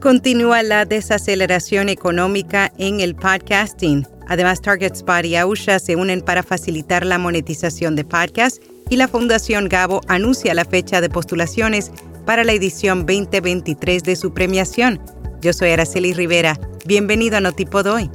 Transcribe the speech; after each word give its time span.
Continúa 0.00 0.62
la 0.62 0.84
desaceleración 0.84 1.88
económica 1.88 2.72
en 2.78 3.00
el 3.00 3.14
podcasting. 3.14 4.06
Además, 4.28 4.60
TargetSpot 4.60 5.24
y 5.24 5.36
Ausha 5.36 5.78
se 5.78 5.96
unen 5.96 6.20
para 6.20 6.42
facilitar 6.42 7.04
la 7.06 7.18
monetización 7.18 7.96
de 7.96 8.04
podcasts 8.04 8.60
y 8.90 8.96
la 8.96 9.08
Fundación 9.08 9.68
Gabo 9.68 10.00
anuncia 10.08 10.54
la 10.54 10.64
fecha 10.64 11.00
de 11.00 11.08
postulaciones 11.08 11.90
para 12.26 12.44
la 12.44 12.52
edición 12.52 13.06
2023 13.06 14.02
de 14.02 14.16
su 14.16 14.32
premiación. 14.32 15.00
Yo 15.40 15.52
soy 15.52 15.70
Araceli 15.70 16.12
Rivera. 16.12 16.58
Bienvenido 16.86 17.36
a 17.36 17.40
Notipod 17.40 17.86
Hoy. 17.86 18.10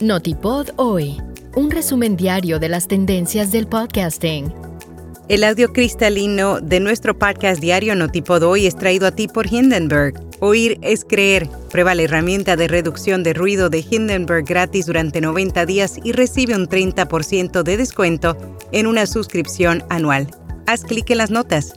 Notipod 0.00 0.70
Hoy, 0.76 1.20
un 1.54 1.70
resumen 1.70 2.16
diario 2.16 2.58
de 2.58 2.68
las 2.68 2.86
tendencias 2.86 3.50
del 3.50 3.66
podcasting. 3.66 4.65
El 5.28 5.42
audio 5.42 5.72
cristalino 5.72 6.60
de 6.60 6.78
nuestro 6.78 7.18
podcast 7.18 7.60
diario 7.60 7.96
Notipod 7.96 8.44
Hoy 8.44 8.64
es 8.64 8.76
traído 8.76 9.08
a 9.08 9.10
ti 9.10 9.26
por 9.26 9.52
Hindenburg. 9.52 10.14
Oír 10.38 10.78
es 10.82 11.04
creer. 11.04 11.48
Prueba 11.68 11.96
la 11.96 12.02
herramienta 12.02 12.54
de 12.54 12.68
reducción 12.68 13.24
de 13.24 13.32
ruido 13.32 13.68
de 13.68 13.84
Hindenburg 13.90 14.44
gratis 14.44 14.86
durante 14.86 15.20
90 15.20 15.66
días 15.66 15.98
y 16.04 16.12
recibe 16.12 16.54
un 16.54 16.68
30% 16.68 17.64
de 17.64 17.76
descuento 17.76 18.36
en 18.70 18.86
una 18.86 19.04
suscripción 19.06 19.82
anual. 19.88 20.30
Haz 20.68 20.84
clic 20.84 21.10
en 21.10 21.18
las 21.18 21.32
notas. 21.32 21.74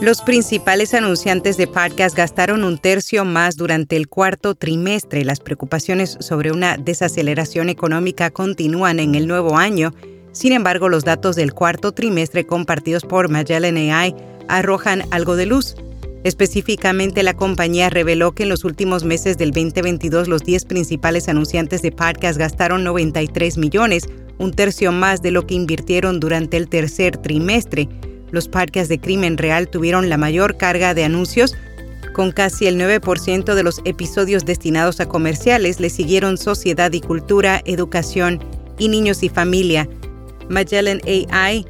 Los 0.00 0.22
principales 0.22 0.94
anunciantes 0.94 1.56
de 1.56 1.68
podcast 1.68 2.16
gastaron 2.16 2.64
un 2.64 2.76
tercio 2.76 3.24
más 3.24 3.56
durante 3.56 3.94
el 3.94 4.08
cuarto 4.08 4.56
trimestre. 4.56 5.24
Las 5.24 5.38
preocupaciones 5.38 6.16
sobre 6.18 6.50
una 6.50 6.76
desaceleración 6.76 7.68
económica 7.68 8.30
continúan 8.30 8.98
en 8.98 9.14
el 9.14 9.28
nuevo 9.28 9.56
año. 9.56 9.92
Sin 10.32 10.52
embargo, 10.52 10.88
los 10.88 11.04
datos 11.04 11.36
del 11.36 11.52
cuarto 11.52 11.92
trimestre 11.92 12.46
compartidos 12.46 13.04
por 13.04 13.28
Magellan 13.28 13.76
AI 13.76 14.14
arrojan 14.48 15.02
algo 15.10 15.36
de 15.36 15.46
luz. 15.46 15.76
Específicamente, 16.24 17.22
la 17.22 17.34
compañía 17.34 17.90
reveló 17.90 18.32
que 18.32 18.42
en 18.42 18.48
los 18.48 18.64
últimos 18.64 19.04
meses 19.04 19.38
del 19.38 19.52
2022 19.52 20.28
los 20.28 20.42
10 20.42 20.64
principales 20.64 21.28
anunciantes 21.28 21.80
de 21.82 21.92
podcast 21.92 22.38
gastaron 22.38 22.84
93 22.84 23.56
millones, 23.56 24.08
un 24.38 24.52
tercio 24.52 24.92
más 24.92 25.22
de 25.22 25.30
lo 25.30 25.46
que 25.46 25.54
invirtieron 25.54 26.20
durante 26.20 26.56
el 26.56 26.68
tercer 26.68 27.16
trimestre. 27.16 27.88
Los 28.30 28.48
podcasts 28.48 28.88
de 28.88 29.00
crimen 29.00 29.38
real 29.38 29.68
tuvieron 29.68 30.08
la 30.08 30.18
mayor 30.18 30.56
carga 30.56 30.92
de 30.92 31.04
anuncios, 31.04 31.54
con 32.12 32.32
casi 32.32 32.66
el 32.66 32.78
9% 32.78 33.54
de 33.54 33.62
los 33.62 33.80
episodios 33.84 34.44
destinados 34.44 34.98
a 34.98 35.06
comerciales 35.06 35.78
le 35.78 35.88
siguieron 35.88 36.36
Sociedad 36.36 36.92
y 36.92 37.00
Cultura, 37.00 37.62
Educación 37.64 38.40
y 38.76 38.88
Niños 38.88 39.22
y 39.22 39.28
Familia. 39.28 39.88
Magellan 40.48 41.00
AI 41.06 41.66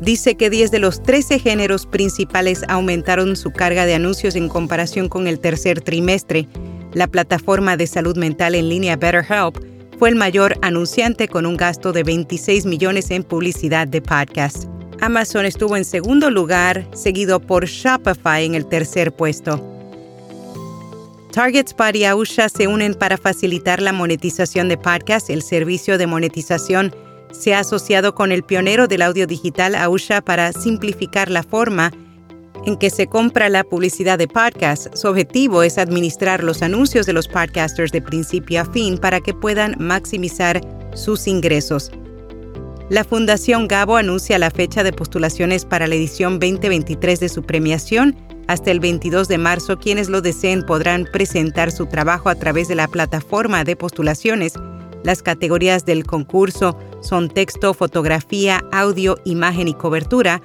dice 0.00 0.34
que 0.34 0.50
10 0.50 0.70
de 0.70 0.78
los 0.78 1.02
13 1.02 1.38
géneros 1.38 1.86
principales 1.86 2.62
aumentaron 2.68 3.36
su 3.36 3.52
carga 3.52 3.86
de 3.86 3.94
anuncios 3.94 4.34
en 4.34 4.48
comparación 4.48 5.08
con 5.08 5.26
el 5.26 5.40
tercer 5.40 5.80
trimestre. 5.80 6.48
La 6.94 7.06
plataforma 7.06 7.76
de 7.76 7.86
salud 7.86 8.16
mental 8.16 8.54
en 8.54 8.68
línea 8.68 8.96
BetterHelp 8.96 9.58
fue 9.98 10.08
el 10.08 10.14
mayor 10.14 10.56
anunciante 10.62 11.28
con 11.28 11.44
un 11.44 11.56
gasto 11.56 11.92
de 11.92 12.02
26 12.02 12.64
millones 12.64 13.10
en 13.10 13.22
publicidad 13.22 13.86
de 13.86 14.00
podcast. 14.00 14.64
Amazon 15.00 15.44
estuvo 15.46 15.76
en 15.76 15.84
segundo 15.84 16.30
lugar, 16.30 16.86
seguido 16.94 17.40
por 17.40 17.66
Shopify 17.66 18.44
en 18.44 18.54
el 18.54 18.66
tercer 18.66 19.12
puesto. 19.12 19.62
Target 21.32 21.68
Spot 21.68 21.94
y 21.94 22.04
Ausha 22.04 22.48
se 22.48 22.66
unen 22.66 22.94
para 22.94 23.16
facilitar 23.16 23.80
la 23.80 23.92
monetización 23.92 24.68
de 24.68 24.76
podcast, 24.76 25.30
el 25.30 25.42
servicio 25.42 25.96
de 25.96 26.06
monetización 26.06 26.94
se 27.32 27.54
ha 27.54 27.60
asociado 27.60 28.14
con 28.14 28.32
el 28.32 28.42
pionero 28.42 28.88
del 28.88 29.02
audio 29.02 29.26
digital 29.26 29.74
Ausha 29.74 30.20
para 30.20 30.52
simplificar 30.52 31.30
la 31.30 31.42
forma 31.42 31.92
en 32.66 32.76
que 32.76 32.90
se 32.90 33.06
compra 33.06 33.48
la 33.48 33.64
publicidad 33.64 34.18
de 34.18 34.28
podcasts. 34.28 34.90
Su 34.94 35.08
objetivo 35.08 35.62
es 35.62 35.78
administrar 35.78 36.44
los 36.44 36.62
anuncios 36.62 37.06
de 37.06 37.12
los 37.12 37.28
podcasters 37.28 37.92
de 37.92 38.02
principio 38.02 38.60
a 38.60 38.64
fin 38.64 38.98
para 38.98 39.20
que 39.20 39.34
puedan 39.34 39.76
maximizar 39.78 40.60
sus 40.94 41.26
ingresos. 41.26 41.90
La 42.90 43.04
Fundación 43.04 43.68
Gabo 43.68 43.96
anuncia 43.96 44.38
la 44.38 44.50
fecha 44.50 44.82
de 44.82 44.92
postulaciones 44.92 45.64
para 45.64 45.86
la 45.86 45.94
edición 45.94 46.40
2023 46.40 47.20
de 47.20 47.28
su 47.28 47.42
premiación. 47.44 48.16
Hasta 48.48 48.72
el 48.72 48.80
22 48.80 49.28
de 49.28 49.38
marzo, 49.38 49.78
quienes 49.78 50.08
lo 50.08 50.20
deseen 50.20 50.66
podrán 50.66 51.04
presentar 51.04 51.70
su 51.70 51.86
trabajo 51.86 52.28
a 52.28 52.34
través 52.34 52.66
de 52.66 52.74
la 52.74 52.88
plataforma 52.88 53.62
de 53.62 53.76
postulaciones 53.76 54.54
las 55.02 55.22
categorías 55.22 55.84
del 55.84 56.04
concurso 56.04 56.76
son 57.00 57.28
texto, 57.28 57.74
fotografía, 57.74 58.62
audio, 58.72 59.18
imagen 59.24 59.68
y 59.68 59.74
cobertura. 59.74 60.42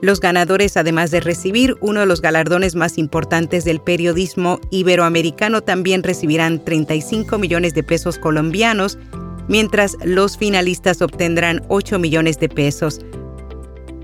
Los 0.00 0.20
ganadores, 0.20 0.76
además 0.76 1.10
de 1.10 1.20
recibir 1.20 1.76
uno 1.80 2.00
de 2.00 2.06
los 2.06 2.22
galardones 2.22 2.76
más 2.76 2.98
importantes 2.98 3.64
del 3.64 3.80
periodismo 3.80 4.60
iberoamericano, 4.70 5.62
también 5.62 6.04
recibirán 6.04 6.64
35 6.64 7.36
millones 7.38 7.74
de 7.74 7.82
pesos 7.82 8.18
colombianos, 8.18 8.96
mientras 9.48 9.96
los 10.04 10.38
finalistas 10.38 11.02
obtendrán 11.02 11.62
8 11.68 11.98
millones 11.98 12.38
de 12.38 12.48
pesos. 12.48 13.00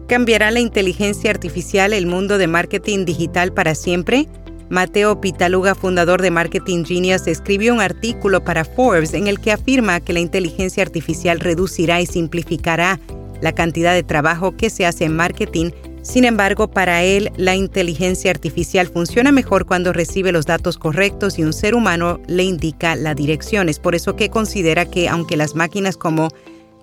¿Cambiará 0.08 0.50
la 0.50 0.60
inteligencia 0.60 1.30
artificial 1.30 1.92
el 1.92 2.06
mundo 2.06 2.38
de 2.38 2.48
marketing 2.48 3.04
digital 3.04 3.52
para 3.52 3.74
siempre? 3.76 4.28
Mateo 4.70 5.20
Pitaluga, 5.20 5.74
fundador 5.74 6.22
de 6.22 6.30
Marketing 6.30 6.84
Genius, 6.84 7.26
escribió 7.26 7.74
un 7.74 7.80
artículo 7.80 8.42
para 8.42 8.64
Forbes 8.64 9.12
en 9.12 9.26
el 9.26 9.38
que 9.38 9.52
afirma 9.52 10.00
que 10.00 10.12
la 10.12 10.20
inteligencia 10.20 10.82
artificial 10.82 11.40
reducirá 11.40 12.00
y 12.00 12.06
simplificará 12.06 12.98
la 13.40 13.52
cantidad 13.52 13.92
de 13.92 14.02
trabajo 14.02 14.56
que 14.56 14.70
se 14.70 14.86
hace 14.86 15.04
en 15.04 15.16
marketing. 15.16 15.70
Sin 16.02 16.24
embargo, 16.24 16.68
para 16.68 17.02
él, 17.02 17.30
la 17.36 17.54
inteligencia 17.56 18.30
artificial 18.30 18.86
funciona 18.88 19.32
mejor 19.32 19.66
cuando 19.66 19.92
recibe 19.92 20.32
los 20.32 20.46
datos 20.46 20.78
correctos 20.78 21.38
y 21.38 21.44
un 21.44 21.52
ser 21.52 21.74
humano 21.74 22.20
le 22.26 22.44
indica 22.44 22.96
la 22.96 23.14
dirección. 23.14 23.68
Es 23.68 23.78
por 23.78 23.94
eso 23.94 24.16
que 24.16 24.30
considera 24.30 24.86
que 24.86 25.08
aunque 25.08 25.36
las 25.36 25.54
máquinas 25.54 25.96
como 25.96 26.28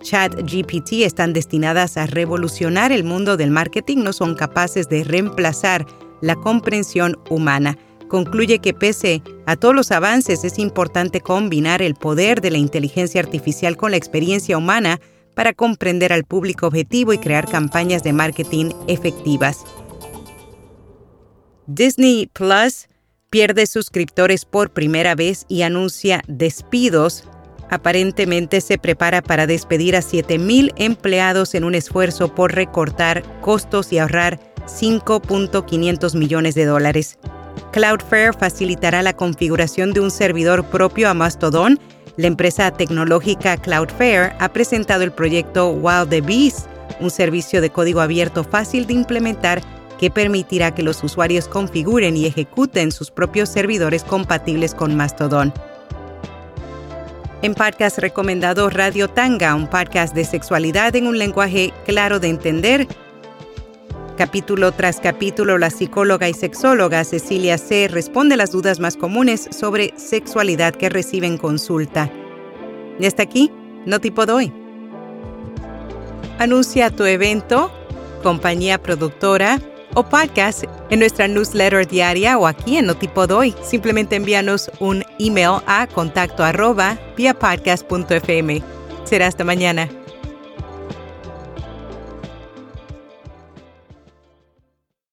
ChatGPT 0.02 1.04
están 1.04 1.34
destinadas 1.34 1.98
a 1.98 2.08
revolucionar 2.08 2.92
el 2.92 3.04
mundo 3.04 3.38
del 3.38 3.52
marketing, 3.52 3.98
no 3.98 4.14
son 4.14 4.36
capaces 4.36 4.90
de 4.90 5.04
reemplazar 5.04 5.86
la 6.22 6.36
comprensión 6.36 7.20
humana. 7.30 7.78
Concluye 8.08 8.60
que 8.60 8.74
pese 8.74 9.22
a 9.46 9.56
todos 9.56 9.74
los 9.74 9.92
avances 9.92 10.44
es 10.44 10.60
importante 10.60 11.22
combinar 11.22 11.82
el 11.82 11.96
poder 11.96 12.42
de 12.42 12.52
la 12.52 12.58
inteligencia 12.58 13.22
artificial 13.22 13.78
con 13.78 13.92
la 13.92 13.98
experiencia 13.98 14.58
humana 14.58 15.00
para 15.36 15.54
comprender 15.54 16.12
al 16.12 16.26
público 16.26 16.68
objetivo 16.68 17.14
y 17.14 17.18
crear 17.18 17.48
campañas 17.48 18.04
de 18.04 18.14
marketing 18.14 18.72
efectivas. 18.88 19.64
Disney 21.68 22.28
Plus 22.34 22.90
pierde 23.30 23.66
suscriptores 23.66 24.44
por 24.44 24.72
primera 24.72 25.16
vez 25.16 25.46
y 25.48 25.62
anuncia 25.62 26.22
despidos. 26.28 27.24
Aparentemente 27.70 28.60
se 28.60 28.78
prepara 28.78 29.22
para 29.22 29.48
despedir 29.48 29.96
a 29.96 30.02
7.000 30.02 30.74
empleados 30.76 31.56
en 31.56 31.64
un 31.64 31.76
esfuerzo 31.76 32.36
por 32.36 32.54
recortar 32.54 33.24
costos 33.40 33.94
y 33.94 34.00
ahorrar 34.00 34.51
5.500 34.66 36.16
millones 36.16 36.56
de 36.56 36.66
dólares. 36.66 37.18
Cloudflare 37.72 38.34
facilitará 38.34 39.02
la 39.02 39.16
configuración 39.16 39.94
de 39.94 40.02
un 40.02 40.12
servidor 40.12 40.66
propio 40.66 41.10
a 41.10 41.14
Mastodon. 41.14 41.80
La 42.18 42.28
empresa 42.28 42.72
tecnológica 42.72 43.58
Cloudflare 43.58 44.36
ha 44.40 44.50
presentado 44.52 45.04
el 45.04 45.12
proyecto 45.12 45.70
Wild 45.70 46.10
the 46.10 46.22
Beast, 46.22 46.68
un 47.00 47.10
servicio 47.10 47.62
de 47.62 47.70
código 47.70 48.02
abierto 48.02 48.44
fácil 48.44 48.86
de 48.86 48.94
implementar 48.94 49.62
que 50.00 50.10
permitirá 50.10 50.74
que 50.74 50.84
los 50.84 51.04
usuarios 51.04 51.48
configuren 51.48 52.18
y 52.18 52.26
ejecuten 52.26 52.92
sus 52.92 53.12
propios 53.12 53.50
servidores 53.50 54.04
compatibles 54.04 54.74
con 54.74 54.96
Mastodon. 54.96 55.54
En 57.44 57.56
podcast 57.56 58.00
recomendado 58.00 58.70
Radio 58.70 59.08
Tanga, 59.08 59.56
un 59.56 59.68
podcast 59.68 60.14
de 60.14 60.26
sexualidad 60.26 60.96
en 60.96 61.08
un 61.08 61.18
lenguaje 61.18 61.74
claro 61.86 62.20
de 62.20 62.30
entender 62.30 62.88
Capítulo 64.22 64.72
tras 64.72 65.00
capítulo, 65.00 65.58
la 65.58 65.72
psicóloga 65.72 66.30
y 66.30 66.36
sexóloga 66.36 67.04
Cecilia 67.04 67.58
C. 67.58 67.88
responde 67.88 68.38
las 68.38 68.52
dudas 68.52 68.80
más 68.80 68.96
comunes 68.96 69.50
sobre 69.50 69.96
sexualidad 69.98 70.76
que 70.76 70.90
reciben 70.90 71.40
consulta. 71.40 72.08
Y 73.00 73.08
hasta 73.08 73.24
aquí, 73.24 73.52
no 73.88 74.00
tipo 74.00 74.28
doy. 74.28 74.54
Anuncia 76.38 76.92
tu 76.92 77.04
evento, 77.06 77.72
compañía 78.22 78.78
productora 78.78 79.60
o 79.96 80.04
podcast 80.04 80.66
en 80.92 81.00
nuestra 81.00 81.28
newsletter 81.28 81.88
diaria 81.88 82.38
o 82.38 82.46
aquí 82.46 82.78
en 82.78 82.86
Notipo 82.86 83.26
Doy. 83.26 83.56
Simplemente 83.64 84.18
envíanos 84.18 84.70
un 84.80 85.04
email 85.18 85.64
a 85.66 85.88
contacto 85.88 86.44
arroba. 86.44 86.96
Será 89.04 89.26
hasta 89.26 89.44
mañana. 89.44 89.90